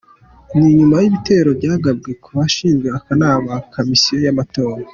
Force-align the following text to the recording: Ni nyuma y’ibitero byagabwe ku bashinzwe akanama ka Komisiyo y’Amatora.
Ni 0.57 0.67
nyuma 0.77 0.95
y’ibitero 1.01 1.49
byagabwe 1.59 2.09
ku 2.23 2.29
bashinzwe 2.37 2.87
akanama 2.99 3.51
ka 3.59 3.61
Komisiyo 3.73 4.15
y’Amatora. 4.25 4.83